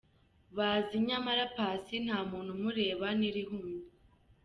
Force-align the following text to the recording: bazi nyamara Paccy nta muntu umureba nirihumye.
bazi 0.57 0.95
nyamara 1.07 1.43
Paccy 1.57 1.95
nta 2.05 2.19
muntu 2.29 2.49
umureba 2.57 3.07
nirihumye. 3.19 3.81